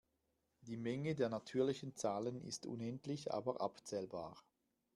[0.61, 4.35] Die Menge der natürlichen Zahlen ist unendlich aber abzählbar.